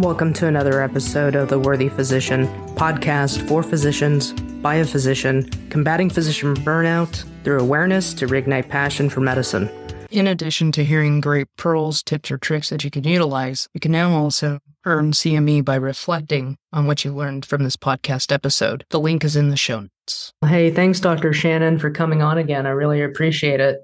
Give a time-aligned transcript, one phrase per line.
[0.00, 6.08] Welcome to another episode of The Worthy Physician, podcast for physicians, by a physician, combating
[6.08, 9.68] physician burnout through awareness to reignite passion for medicine.
[10.10, 13.92] In addition to hearing great pearls, tips, or tricks that you can utilize, you can
[13.92, 18.86] now also earn CME by reflecting on what you learned from this podcast episode.
[18.88, 20.32] The link is in the show notes.
[20.46, 21.34] Hey, thanks, Dr.
[21.34, 22.64] Shannon, for coming on again.
[22.64, 23.76] I really appreciate it.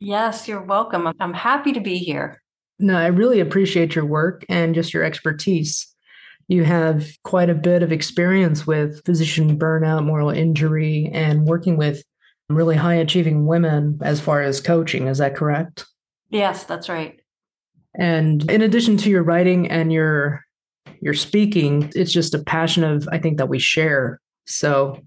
[0.00, 1.10] Yes, you're welcome.
[1.18, 2.41] I'm happy to be here.
[2.82, 5.86] No, I really appreciate your work and just your expertise.
[6.48, 12.02] You have quite a bit of experience with physician burnout, moral injury, and working with
[12.48, 15.06] really high achieving women as far as coaching.
[15.06, 15.86] Is that correct?
[16.30, 17.20] Yes, that's right.
[17.94, 20.44] And in addition to your writing and your
[21.00, 24.20] your speaking, it's just a passion of I think that we share.
[24.44, 25.00] So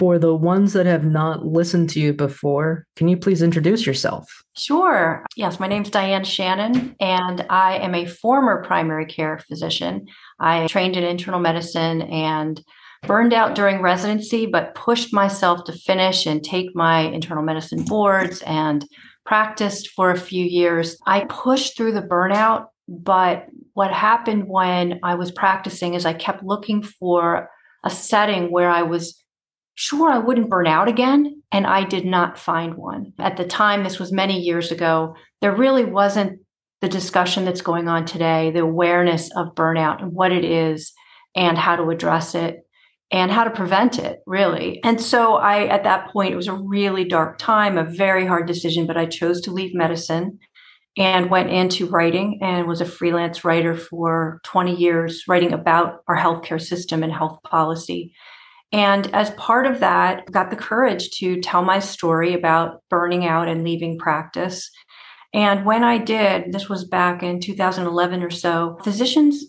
[0.00, 4.26] for the ones that have not listened to you before, can you please introduce yourself?
[4.56, 5.26] Sure.
[5.36, 10.06] Yes, my name is Diane Shannon, and I am a former primary care physician.
[10.40, 12.64] I trained in internal medicine and
[13.02, 18.40] burned out during residency, but pushed myself to finish and take my internal medicine boards
[18.46, 18.86] and
[19.26, 20.96] practiced for a few years.
[21.06, 26.42] I pushed through the burnout, but what happened when I was practicing is I kept
[26.42, 27.50] looking for
[27.84, 29.19] a setting where I was
[29.80, 31.42] sure I wouldn't burn out again.
[31.50, 33.14] And I did not find one.
[33.18, 36.40] At the time, this was many years ago, there really wasn't
[36.82, 40.92] the discussion that's going on today, the awareness of burnout and what it is
[41.34, 42.58] and how to address it
[43.10, 44.80] and how to prevent it, really.
[44.84, 48.46] And so I, at that point, it was a really dark time, a very hard
[48.46, 50.38] decision, but I chose to leave medicine
[50.98, 56.16] and went into writing and was a freelance writer for 20 years, writing about our
[56.16, 58.12] healthcare system and health policy.
[58.72, 63.48] And as part of that, got the courage to tell my story about burning out
[63.48, 64.70] and leaving practice.
[65.32, 69.44] And when I did, this was back in 2011 or so, physicians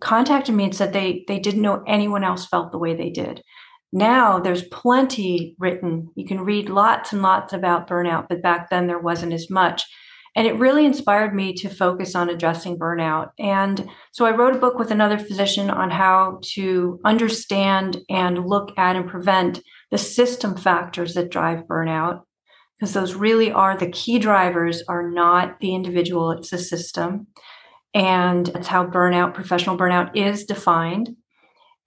[0.00, 3.42] contacted me and said they they didn't know anyone else felt the way they did.
[3.92, 6.10] Now there's plenty written.
[6.14, 9.84] You can read lots and lots about burnout, but back then there wasn't as much.
[10.34, 13.30] And it really inspired me to focus on addressing burnout.
[13.38, 18.72] And so I wrote a book with another physician on how to understand and look
[18.78, 19.60] at and prevent
[19.90, 22.22] the system factors that drive burnout,
[22.78, 27.26] because those really are the key drivers are not the individual, it's the system.
[27.92, 31.14] And that's how burnout, professional burnout is defined.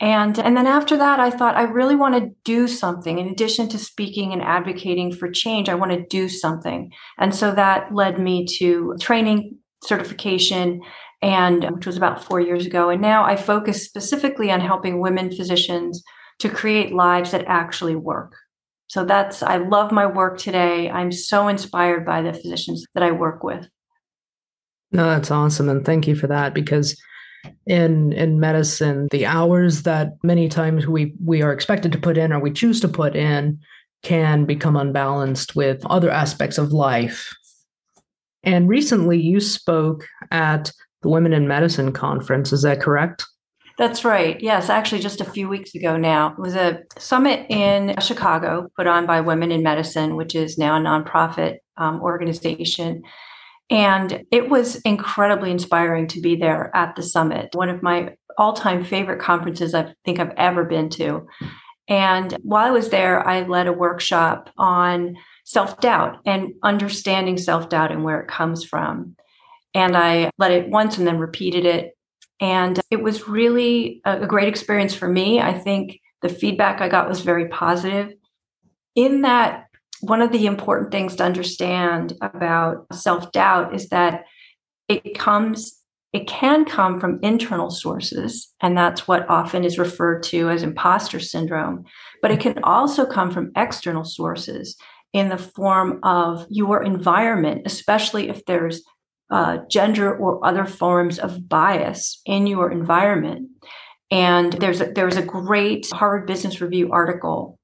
[0.02, 3.18] And, and then after that, I thought I really want to do something.
[3.18, 6.92] In addition to speaking and advocating for change, I want to do something.
[7.18, 10.82] And so that led me to training certification
[11.22, 12.90] and which was about four years ago.
[12.90, 16.04] And now I focus specifically on helping women physicians
[16.40, 18.36] to create lives that actually work.
[18.88, 20.90] So that's, I love my work today.
[20.90, 23.68] I'm so inspired by the physicians that I work with.
[24.92, 25.70] No, that's awesome.
[25.70, 26.96] And thank you for that because
[27.68, 32.32] in in medicine the hours that many times we we are expected to put in
[32.32, 33.60] or we choose to put in
[34.04, 37.34] can become unbalanced with other aspects of life
[38.44, 43.26] and recently you spoke at the women in medicine conference is that correct
[43.78, 44.40] that's right.
[44.40, 46.32] Yes, actually, just a few weeks ago now.
[46.32, 50.78] It was a summit in Chicago put on by Women in Medicine, which is now
[50.78, 53.04] a nonprofit um, organization.
[53.70, 58.54] And it was incredibly inspiring to be there at the summit, one of my all
[58.54, 61.28] time favorite conferences I think I've ever been to.
[61.88, 65.16] And while I was there, I led a workshop on
[65.46, 69.16] self doubt and understanding self doubt and where it comes from.
[69.74, 71.98] And I led it once and then repeated it.
[72.42, 75.40] And it was really a great experience for me.
[75.40, 78.14] I think the feedback I got was very positive.
[78.96, 79.65] In that
[80.08, 84.26] one of the important things to understand about self doubt is that
[84.88, 85.80] it comes
[86.14, 91.20] it can come from internal sources and that's what often is referred to as imposter
[91.20, 91.84] syndrome
[92.22, 94.78] but it can also come from external sources
[95.14, 98.82] in the form of your environment especially if there's
[99.32, 103.50] uh, gender or other forms of bias in your environment.
[104.12, 107.58] And there's a, there was a great harvard business review article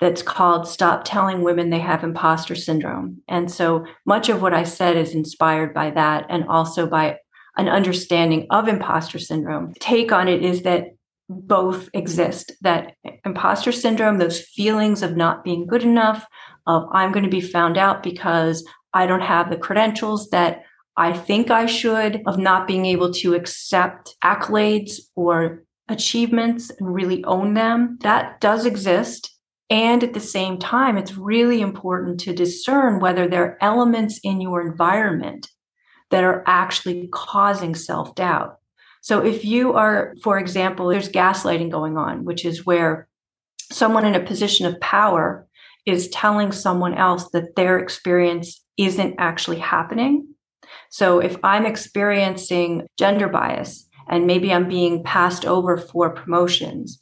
[0.00, 3.22] that's called Stop Telling Women They Have Imposter Syndrome.
[3.28, 7.18] And so much of what I said is inspired by that and also by
[7.56, 9.72] an understanding of imposter syndrome.
[9.80, 10.88] Take on it is that
[11.28, 12.94] both exist that
[13.24, 16.26] imposter syndrome, those feelings of not being good enough,
[16.66, 20.62] of I'm going to be found out because I don't have the credentials that
[20.96, 27.22] I think I should, of not being able to accept accolades or achievements and really
[27.24, 27.98] own them.
[28.02, 29.35] That does exist.
[29.68, 34.40] And at the same time, it's really important to discern whether there are elements in
[34.40, 35.48] your environment
[36.10, 38.58] that are actually causing self doubt.
[39.00, 43.08] So if you are, for example, there's gaslighting going on, which is where
[43.72, 45.46] someone in a position of power
[45.84, 50.28] is telling someone else that their experience isn't actually happening.
[50.90, 57.00] So if I'm experiencing gender bias and maybe I'm being passed over for promotions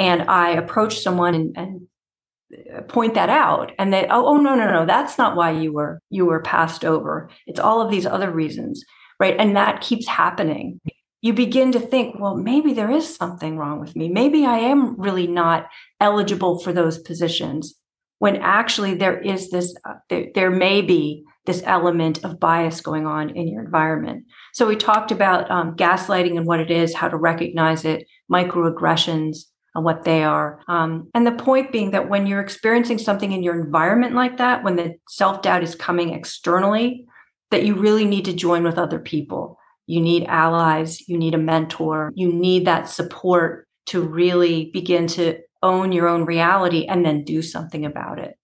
[0.00, 4.68] and I approach someone and, and point that out and they oh, oh no no
[4.68, 7.30] no that's not why you were you were passed over.
[7.46, 8.84] It's all of these other reasons
[9.20, 9.36] right?
[9.38, 10.80] And that keeps happening.
[11.20, 14.08] You begin to think well maybe there is something wrong with me.
[14.08, 15.68] Maybe i am really not
[16.00, 17.74] eligible for those positions
[18.18, 23.06] when actually there is this uh, there, there may be this element of bias going
[23.06, 24.24] on in your environment.
[24.52, 29.44] So we talked about um, gaslighting and what it is how to recognize it microaggressions
[29.74, 30.60] and what they are.
[30.68, 34.64] Um, and the point being that when you're experiencing something in your environment like that,
[34.64, 37.06] when the self doubt is coming externally,
[37.50, 39.58] that you really need to join with other people.
[39.86, 45.38] You need allies, you need a mentor, you need that support to really begin to
[45.62, 48.36] own your own reality and then do something about it.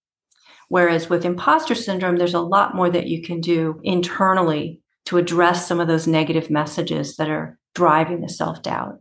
[0.68, 5.66] Whereas with imposter syndrome, there's a lot more that you can do internally to address
[5.66, 9.00] some of those negative messages that are driving the self doubt.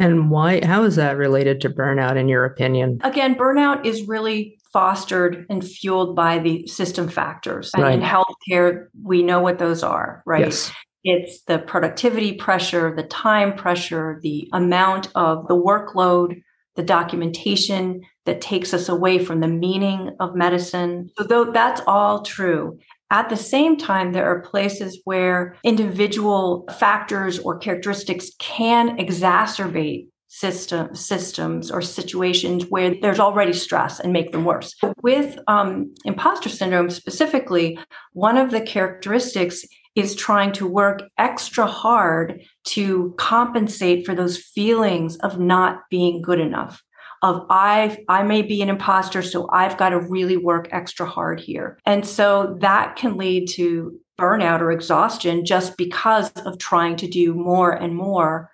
[0.00, 3.00] And why, how is that related to burnout in your opinion?
[3.04, 7.70] Again, burnout is really fostered and fueled by the system factors.
[7.76, 7.92] Right.
[7.92, 10.46] And in healthcare, we know what those are, right?
[10.46, 10.72] Yes.
[11.04, 16.42] It's the productivity pressure, the time pressure, the amount of the workload,
[16.76, 21.10] the documentation that takes us away from the meaning of medicine.
[21.18, 22.78] So, though that's all true,
[23.10, 30.94] at the same time, there are places where individual factors or characteristics can exacerbate system
[30.94, 34.76] systems or situations where there's already stress and make them worse.
[35.02, 37.76] With um, imposter syndrome specifically,
[38.12, 39.64] one of the characteristics
[39.96, 46.38] is trying to work extra hard to compensate for those feelings of not being good
[46.38, 46.80] enough
[47.22, 51.40] of I I may be an imposter, so I've got to really work extra hard
[51.40, 51.78] here.
[51.84, 57.34] And so that can lead to burnout or exhaustion just because of trying to do
[57.34, 58.50] more and more.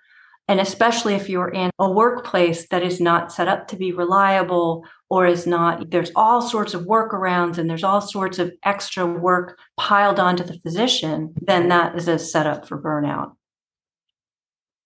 [0.49, 4.85] And especially if you're in a workplace that is not set up to be reliable
[5.09, 9.59] or is not, there's all sorts of workarounds and there's all sorts of extra work
[9.75, 13.33] piled onto the physician, then that is a setup for burnout.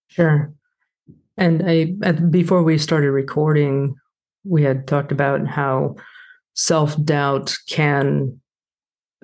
[0.08, 0.54] Sure.
[1.42, 3.96] And I, before we started recording,
[4.44, 5.96] we had talked about how
[6.54, 8.40] self doubt can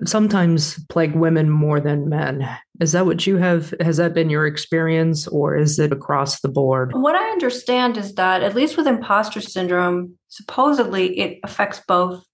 [0.04, 2.48] sometimes plague women more than men.
[2.80, 3.72] Is that what you have?
[3.80, 6.90] Has that been your experience or is it across the board?
[6.92, 12.24] What I understand is that, at least with imposter syndrome, supposedly it affects both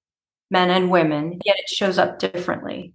[0.51, 2.95] men and women, yet it shows up differently.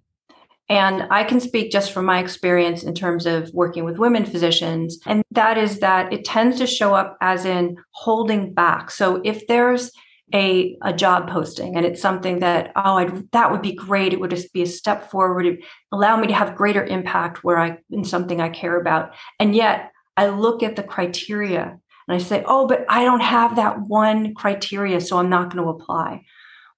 [0.70, 5.00] And I can speak just from my experience in terms of working with women physicians.
[5.08, 8.92] And that is that it tends to show up as in holding back.
[8.92, 9.92] So if there's
[10.32, 14.14] a, a job posting and it's something that, oh, I'd, that would be great.
[14.14, 15.60] It would just be a step forward, it
[15.92, 19.16] allow me to have greater impact where I, in something I care about.
[19.40, 23.56] And yet I look at the criteria and I say, oh, but I don't have
[23.56, 26.26] that one criteria, so I'm not going to apply.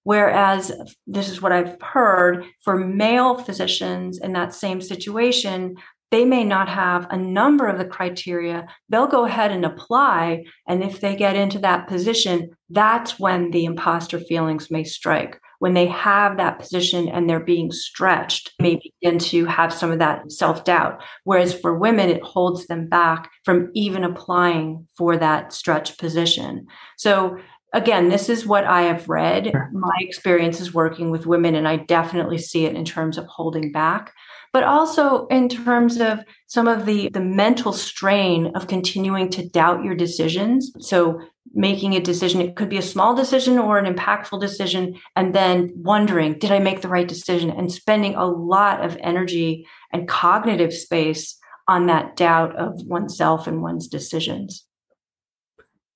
[0.03, 0.71] Whereas
[1.05, 5.75] this is what I've heard for male physicians in that same situation,
[6.11, 8.67] they may not have a number of the criteria.
[8.89, 10.43] They'll go ahead and apply.
[10.67, 15.39] And if they get into that position, that's when the imposter feelings may strike.
[15.59, 19.99] When they have that position and they're being stretched, may begin to have some of
[19.99, 21.01] that self doubt.
[21.23, 26.65] Whereas for women, it holds them back from even applying for that stretch position.
[26.97, 27.37] So
[27.73, 29.49] again, this is what I have read.
[29.51, 29.69] Sure.
[29.73, 33.71] My experience is working with women, and I definitely see it in terms of holding
[33.71, 34.13] back,
[34.51, 39.83] but also in terms of some of the, the mental strain of continuing to doubt
[39.83, 40.71] your decisions.
[40.79, 41.21] So,
[41.53, 45.71] making a decision, it could be a small decision or an impactful decision, and then
[45.75, 47.49] wondering, did I make the right decision?
[47.49, 51.37] And spending a lot of energy and cognitive space
[51.67, 54.65] on that doubt of oneself and one's decisions.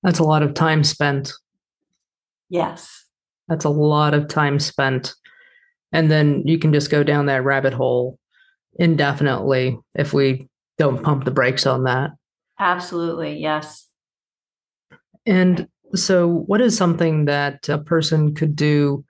[0.02, 1.32] That's a lot of time spent
[2.48, 3.04] Yes.
[3.48, 5.14] That's a lot of time spent.
[5.92, 8.18] And then you can just go down that rabbit hole
[8.78, 10.48] indefinitely if we
[10.78, 12.10] don't pump the brakes on that.
[12.58, 13.38] Absolutely.
[13.38, 13.86] Yes.
[15.24, 19.04] And so, what is something that a person could do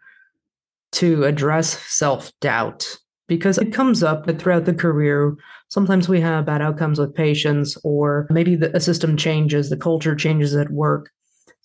[0.93, 2.97] to address self doubt?
[3.29, 5.35] Because it comes up throughout the career.
[5.69, 10.15] Sometimes we have bad outcomes with patients, or maybe the, a system changes, the culture
[10.15, 11.11] changes at work.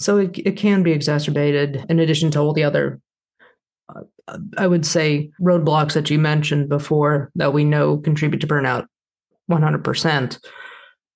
[0.01, 2.99] So it, it can be exacerbated in addition to all the other,
[3.93, 8.87] uh, I would say, roadblocks that you mentioned before that we know contribute to burnout
[9.49, 10.39] 100%.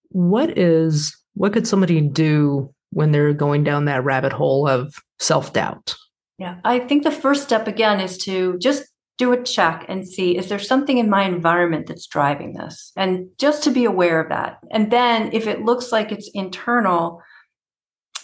[0.09, 5.95] what is what could somebody do when they're going down that rabbit hole of self-doubt?
[6.37, 8.85] Yeah, I think the first step again is to just
[9.17, 12.91] do a check and see is there something in my environment that's driving this?
[12.95, 14.59] And just to be aware of that.
[14.71, 17.21] And then if it looks like it's internal,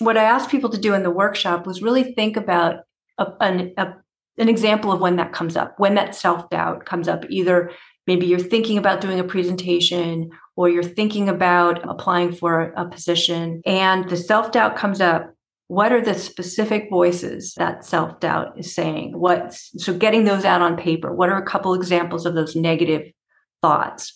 [0.01, 2.81] what I asked people to do in the workshop was really think about
[3.17, 3.93] a, an, a,
[4.38, 7.25] an example of when that comes up, when that self doubt comes up.
[7.29, 7.72] Either
[8.08, 13.62] maybe you're thinking about doing a presentation or you're thinking about applying for a position
[13.65, 15.34] and the self doubt comes up.
[15.67, 19.17] What are the specific voices that self-doubt is saying?
[19.17, 23.13] What so getting those out on paper what are a couple examples of those negative
[23.62, 24.13] thoughts?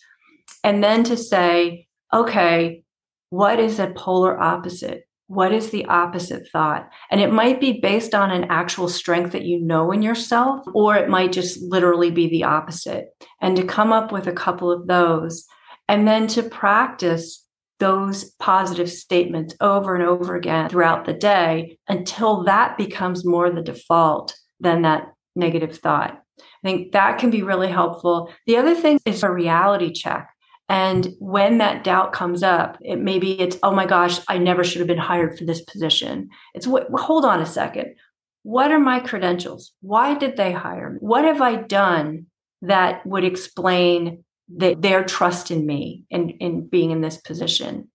[0.64, 2.84] And then to say okay
[3.30, 8.14] what is a polar opposite what is the opposite thought and it might be based
[8.14, 12.30] on an actual strength that you know in yourself or it might just literally be
[12.30, 13.08] the opposite
[13.42, 15.46] and to come up with a couple of those
[15.88, 17.46] and then to practice
[17.80, 23.62] those positive statements over and over again throughout the day until that becomes more the
[23.62, 26.22] default than that negative thought.
[26.40, 28.32] I think that can be really helpful.
[28.48, 30.30] The other thing is a reality check.
[30.68, 34.80] And when that doubt comes up, it maybe it's, oh my gosh, I never should
[34.80, 36.30] have been hired for this position.
[36.54, 37.96] It's what, hold on a second.
[38.44, 39.74] What are my credentials?
[39.82, 40.98] Why did they hire me?
[41.02, 42.28] What have I done
[42.62, 47.90] that would explain the, their trust in me and in being in this position.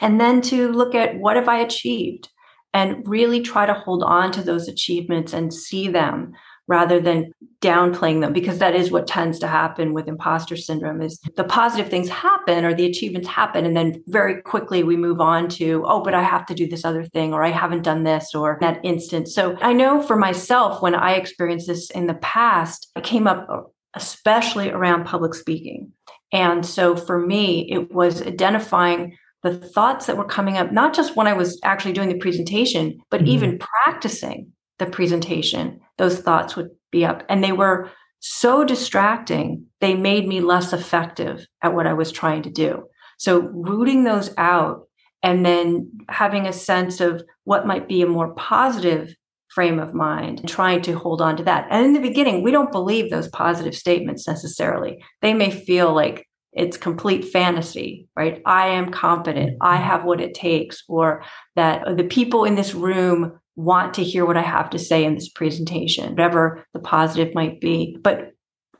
[0.00, 2.28] And then to look at what have I achieved
[2.74, 6.32] and really try to hold on to those achievements and see them
[6.68, 11.18] rather than downplaying them because that is what tends to happen with imposter syndrome is
[11.36, 15.48] the positive things happen or the achievements happen and then very quickly we move on
[15.48, 18.34] to oh but i have to do this other thing or i haven't done this
[18.34, 22.90] or that instant so i know for myself when i experienced this in the past
[22.94, 25.90] it came up especially around public speaking.
[26.32, 31.16] And so for me, it was identifying the thoughts that were coming up, not just
[31.16, 33.30] when I was actually doing the presentation, but mm-hmm.
[33.30, 37.22] even practicing the presentation, those thoughts would be up.
[37.28, 37.90] And they were
[38.20, 42.84] so distracting, they made me less effective at what I was trying to do.
[43.18, 44.88] So rooting those out
[45.22, 49.14] and then having a sense of what might be a more positive
[49.48, 51.66] frame of mind, and trying to hold on to that.
[51.70, 55.02] And in the beginning, we don't believe those positive statements necessarily.
[55.22, 58.42] They may feel like it's complete fantasy, right?
[58.44, 59.56] I am competent.
[59.62, 64.24] I have what it takes, or that the people in this room want to hear
[64.24, 67.96] what I have to say in this presentation, whatever the positive might be.
[68.00, 68.32] But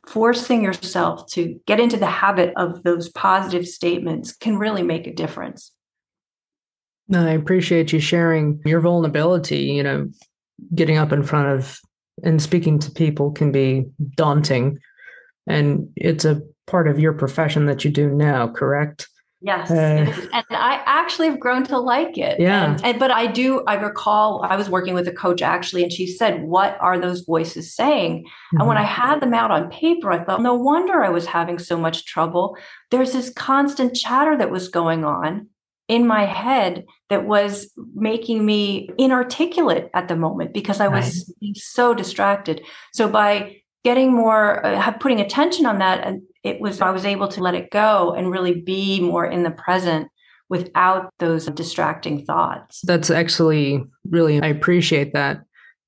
[0.07, 5.13] forcing yourself to get into the habit of those positive statements can really make a
[5.13, 5.73] difference.
[7.13, 9.63] I appreciate you sharing your vulnerability.
[9.63, 10.07] You know,
[10.73, 11.79] getting up in front of
[12.23, 14.79] and speaking to people can be daunting.
[15.45, 19.07] And it's a part of your profession that you do now, correct?
[19.39, 19.69] Yes.
[19.69, 22.39] Uh, and I actually have grown to like it.
[22.39, 22.71] Yeah.
[22.71, 25.93] And, and, but I do, I recall I was working with a coach actually, and
[25.93, 28.23] she said, What are those voices saying?
[28.23, 28.57] Mm-hmm.
[28.57, 29.01] And when I mm-hmm.
[29.01, 32.57] had them out on paper, I thought, No wonder I was having so much trouble.
[32.89, 35.49] There's this constant chatter that was going on
[35.87, 41.55] in my head that was making me inarticulate at the moment because I was right.
[41.55, 42.61] so distracted.
[42.91, 47.27] So by getting more, uh, putting attention on that, and it was I was able
[47.29, 50.07] to let it go and really be more in the present
[50.49, 52.81] without those distracting thoughts.
[52.81, 55.41] That's actually really I appreciate that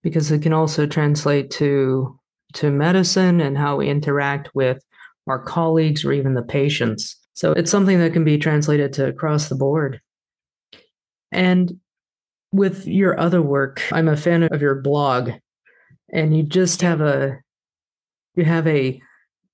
[0.04, 2.20] because it can also translate to
[2.54, 4.84] to medicine and how we interact with
[5.28, 7.16] our colleagues or even the patients.
[7.34, 10.02] So it's something that can be translated to across the board.
[11.32, 11.80] And
[12.52, 15.32] with your other work, I'm a fan of your blog,
[16.12, 17.38] and you just have a
[18.36, 19.02] you have a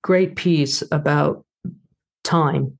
[0.06, 1.44] great piece about
[2.22, 2.78] time.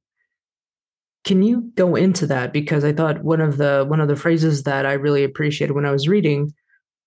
[1.24, 4.62] Can you go into that because I thought one of the one of the phrases
[4.62, 6.54] that I really appreciated when I was reading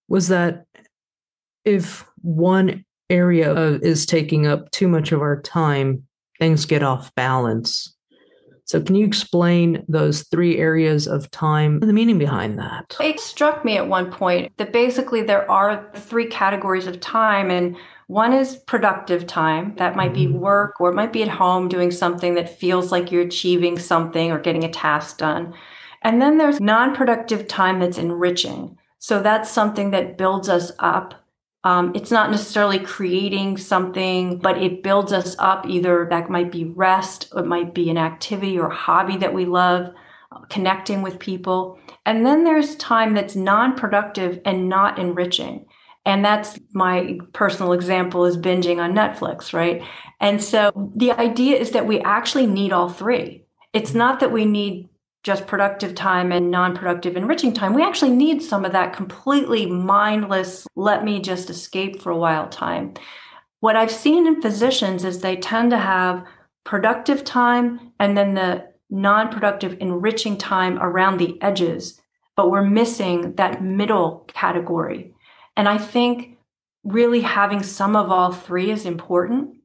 [0.09, 0.65] was that
[1.63, 6.03] if one area is taking up too much of our time,
[6.38, 7.95] things get off balance.
[8.69, 12.95] So, can you explain those three areas of time, and the meaning behind that?
[13.01, 17.75] It struck me at one point that basically there are three categories of time, and
[18.05, 19.73] one is productive time.
[19.77, 20.38] That might be mm-hmm.
[20.38, 24.31] work or it might be at home doing something that feels like you're achieving something
[24.31, 25.55] or getting a task done.
[26.03, 28.77] And then there's non productive time that's enriching.
[28.99, 31.15] So, that's something that builds us up
[31.63, 35.66] um, it's not necessarily creating something, but it builds us up.
[35.68, 39.94] Either that might be rest, it might be an activity or hobby that we love,
[40.32, 41.78] uh, connecting with people.
[42.06, 45.66] And then there's time that's non productive and not enriching.
[46.06, 49.84] And that's my personal example is binging on Netflix, right?
[50.22, 53.44] And so the idea is that we actually need all three.
[53.74, 54.88] It's not that we need
[55.23, 57.73] just productive time and non productive enriching time.
[57.73, 62.47] We actually need some of that completely mindless, let me just escape for a while
[62.47, 62.93] time.
[63.59, 66.25] What I've seen in physicians is they tend to have
[66.63, 71.99] productive time and then the non productive enriching time around the edges,
[72.35, 75.13] but we're missing that middle category.
[75.57, 76.38] And I think
[76.85, 79.59] really having some of all three is important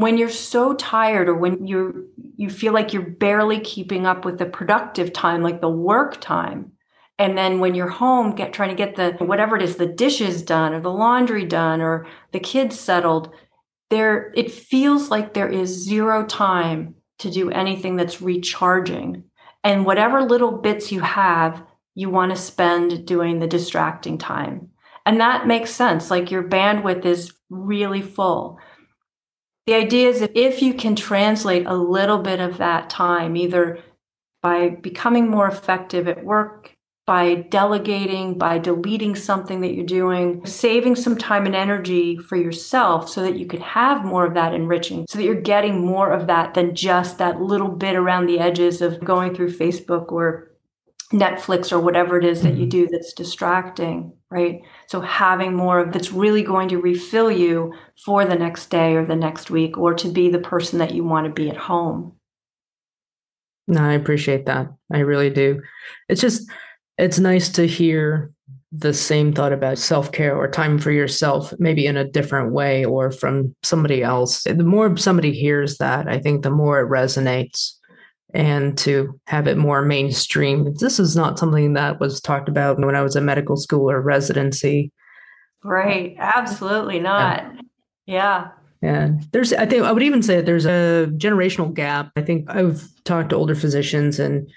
[0.00, 4.38] when you're so tired or when you you feel like you're barely keeping up with
[4.38, 6.72] the productive time like the work time
[7.18, 10.42] and then when you're home get trying to get the whatever it is the dishes
[10.42, 13.32] done or the laundry done or the kids settled
[13.90, 19.24] there it feels like there is zero time to do anything that's recharging.
[19.62, 21.62] And whatever little bits you have
[21.94, 24.70] you want to spend doing the distracting time.
[25.04, 28.58] And that makes sense like your bandwidth is really full
[29.70, 33.78] the idea is that if you can translate a little bit of that time, either
[34.42, 36.74] by becoming more effective at work,
[37.06, 43.08] by delegating, by deleting something that you're doing, saving some time and energy for yourself
[43.08, 46.26] so that you can have more of that enriching, so that you're getting more of
[46.26, 50.49] that than just that little bit around the edges of going through Facebook or
[51.12, 52.68] Netflix or whatever it is that you mm-hmm.
[52.68, 54.62] do that's distracting, right?
[54.86, 57.74] So having more of that's really going to refill you
[58.04, 61.02] for the next day or the next week or to be the person that you
[61.02, 62.14] want to be at home.
[63.66, 64.68] No, I appreciate that.
[64.92, 65.62] I really do.
[66.08, 66.48] It's just
[66.96, 68.30] it's nice to hear
[68.72, 73.10] the same thought about self-care or time for yourself maybe in a different way or
[73.10, 74.44] from somebody else.
[74.44, 77.79] The more somebody hears that, I think the more it resonates
[78.34, 80.74] and to have it more mainstream.
[80.74, 84.00] This is not something that was talked about when I was in medical school or
[84.00, 84.92] residency.
[85.62, 86.16] Right.
[86.18, 87.44] Absolutely not.
[88.06, 88.48] Yeah.
[88.82, 89.10] yeah.
[89.32, 92.10] there's, I think I would even say that there's a generational gap.
[92.16, 94.50] I think I've talked to older physicians and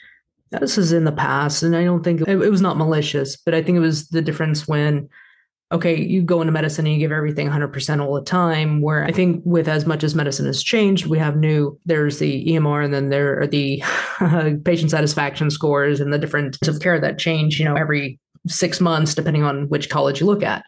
[0.59, 3.53] this is in the past, and I don't think it, it was not malicious, but
[3.53, 5.09] I think it was the difference when
[5.73, 8.81] okay, you go into medicine and you give everything 100% all the time.
[8.81, 12.45] Where I think with as much as medicine has changed, we have new, there's the
[12.45, 13.83] EMR and then there are the
[14.65, 18.79] patient satisfaction scores and the different types of care that change, you know, every six
[18.79, 20.63] months, depending on which college you look at.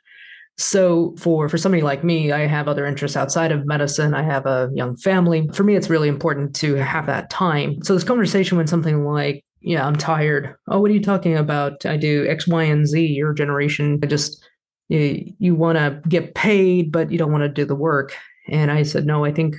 [0.58, 4.14] So for for somebody like me, I have other interests outside of medicine.
[4.14, 5.50] I have a young family.
[5.54, 7.84] For me, it's really important to have that time.
[7.84, 10.56] So this conversation when something like, yeah, I'm tired.
[10.70, 11.86] Oh, what are you talking about?
[11.86, 13.06] I do X, Y, and Z.
[13.06, 14.46] Your generation I just
[14.90, 18.16] you, you want to get paid, but you don't want to do the work.
[18.48, 19.56] And I said, no, I think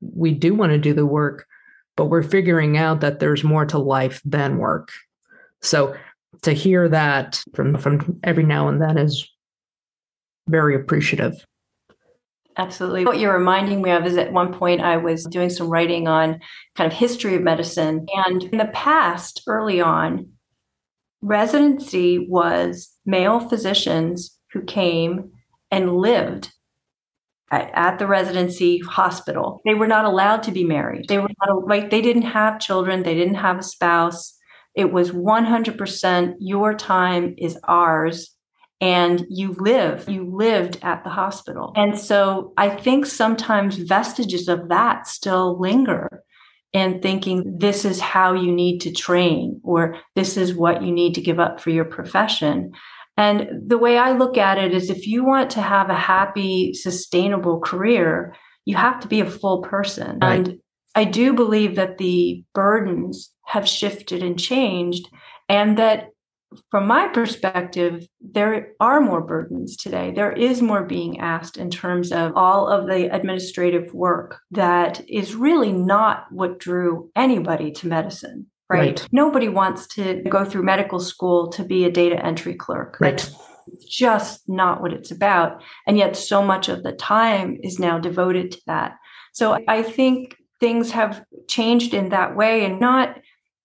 [0.00, 1.46] we do want to do the work,
[1.96, 4.90] but we're figuring out that there's more to life than work.
[5.60, 5.96] So
[6.42, 9.28] to hear that from from every now and then is
[10.48, 11.44] very appreciative.
[12.56, 13.04] Absolutely.
[13.04, 16.40] What you're reminding me of is at one point I was doing some writing on
[16.74, 18.06] kind of history of medicine.
[18.26, 20.30] And in the past, early on,
[21.22, 25.32] residency was male physicians who came
[25.70, 26.52] and lived
[27.50, 29.60] at, at, the residency hospital.
[29.64, 31.08] They were not allowed to be married.
[31.08, 33.02] They were not like they didn't have children.
[33.02, 34.34] They didn't have a spouse.
[34.74, 38.34] It was 100% your time is ours
[38.80, 44.68] and you live you lived at the hospital and so i think sometimes vestiges of
[44.68, 46.22] that still linger
[46.72, 51.14] in thinking this is how you need to train or this is what you need
[51.14, 52.70] to give up for your profession
[53.18, 56.72] and the way I look at it is if you want to have a happy,
[56.72, 60.20] sustainable career, you have to be a full person.
[60.20, 60.46] Right.
[60.46, 60.58] And
[60.94, 65.08] I do believe that the burdens have shifted and changed,
[65.48, 66.10] and that
[66.70, 70.12] from my perspective, there are more burdens today.
[70.14, 75.34] There is more being asked in terms of all of the administrative work that is
[75.34, 79.00] really not what drew anybody to medicine right?
[79.00, 79.08] right?
[79.12, 82.98] Nobody wants to go through medical school to be a data entry clerk.
[83.00, 83.16] Right.
[83.16, 83.34] That's
[83.88, 85.62] just not what it's about.
[85.86, 88.96] And yet, so much of the time is now devoted to that.
[89.32, 93.18] So I think things have changed in that way and not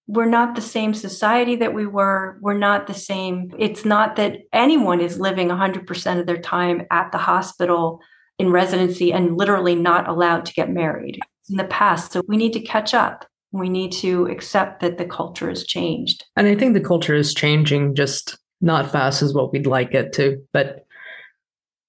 [0.05, 4.37] we're not the same society that we were we're not the same it's not that
[4.51, 7.99] anyone is living 100% of their time at the hospital
[8.37, 12.53] in residency and literally not allowed to get married in the past so we need
[12.53, 16.25] to catch up we need to accept that the culture has changed.
[16.35, 20.11] And I think the culture is changing just not fast as what we'd like it
[20.13, 20.43] to.
[20.51, 20.85] But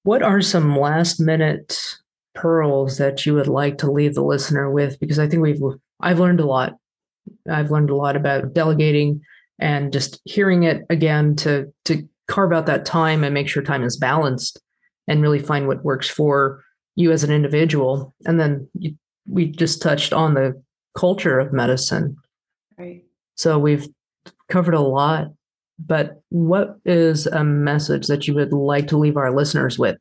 [0.03, 1.96] what are some last minute
[2.35, 5.00] pearls that you would like to leave the listener with?
[5.00, 5.61] Because I think we've
[6.00, 6.74] I've learned a lot.
[7.50, 9.22] I've learned a lot about delegating
[9.59, 13.85] and just hearing it again to to carve out that time and make sure time
[13.85, 14.61] is balanced
[15.09, 16.62] and really find what works for
[16.94, 18.14] you as an individual.
[18.27, 18.96] And then you,
[19.27, 20.62] we just touched on the
[20.96, 22.16] culture of medicine.
[22.78, 23.04] Right.
[23.37, 23.88] So we've
[24.48, 25.28] covered a lot,
[25.78, 29.96] but what is a message that you would like to leave our listeners with?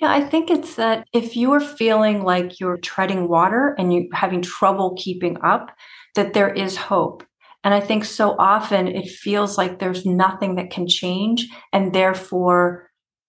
[0.00, 4.06] Yeah, I think it's that if you are feeling like you're treading water and you're
[4.12, 5.70] having trouble keeping up,
[6.16, 7.22] that there is hope.
[7.62, 12.88] And I think so often it feels like there's nothing that can change, and therefore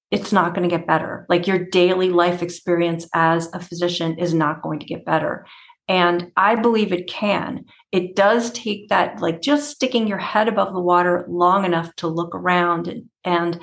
[0.09, 1.25] it's not going to get better.
[1.27, 5.45] Like your daily life experience as a physician is not going to get better.
[5.91, 7.65] And I believe it can.
[7.91, 12.07] It does take that, like just sticking your head above the water long enough to
[12.07, 13.59] look around and, and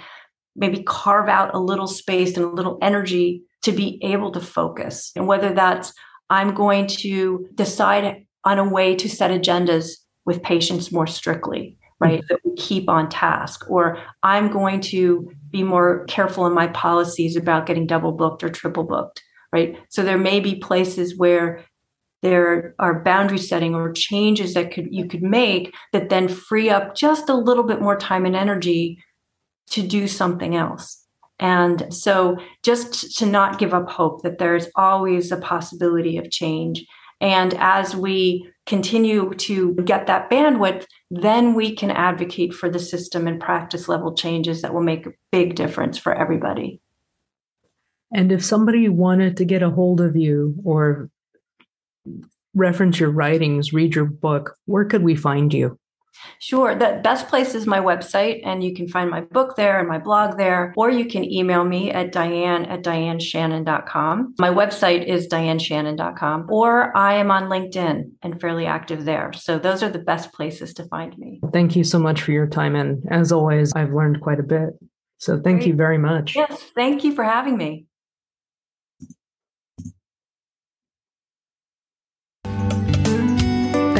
[0.54, 5.10] maybe carve out a little space and a little energy to be able to focus.
[5.16, 5.94] And whether that's
[6.28, 9.92] I'm going to decide on a way to set agendas
[10.26, 12.22] with patients more strictly, right?
[12.28, 17.36] That we keep on task, or I'm going to be more careful in my policies
[17.36, 19.78] about getting double booked or triple booked, right?
[19.88, 21.64] So there may be places where
[22.22, 26.94] there are boundary setting or changes that could you could make that then free up
[26.94, 28.98] just a little bit more time and energy
[29.70, 31.04] to do something else.
[31.38, 36.84] And so just to not give up hope that there's always a possibility of change.
[37.20, 43.26] And as we continue to get that bandwidth, then we can advocate for the system
[43.26, 46.80] and practice level changes that will make a big difference for everybody.
[48.12, 51.10] And if somebody wanted to get a hold of you or
[52.54, 55.78] reference your writings, read your book, where could we find you?
[56.40, 56.74] Sure.
[56.74, 59.98] The best place is my website, and you can find my book there and my
[59.98, 64.34] blog there, or you can email me at diane at dianeshannon.com.
[64.38, 69.32] My website is dianeshannon.com, or I am on LinkedIn and fairly active there.
[69.32, 71.40] So those are the best places to find me.
[71.52, 72.74] Thank you so much for your time.
[72.74, 74.70] And as always, I've learned quite a bit.
[75.18, 75.68] So thank Great.
[75.68, 76.36] you very much.
[76.36, 76.62] Yes.
[76.74, 77.87] Thank you for having me.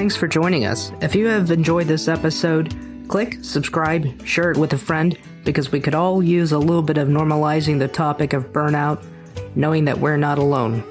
[0.08, 0.90] Thanks for joining us.
[1.02, 2.74] If you have enjoyed this episode,
[3.08, 6.96] click subscribe, share it with a friend, because we could all use a little bit
[6.96, 9.04] of normalizing the topic of burnout,
[9.54, 10.82] knowing that we're not alone.